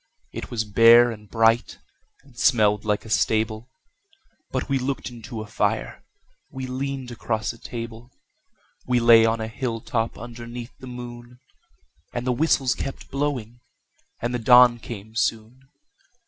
[0.31, 1.77] It was bare and bright,
[2.23, 3.69] and smelled like a stable
[4.49, 6.03] But we looked into a fire,
[6.49, 8.09] we leaned across a table,
[8.87, 11.39] We lay on a hilltop underneath the moon;
[12.13, 13.59] And the whistles kept blowing,
[14.19, 15.69] and the dawn came soon.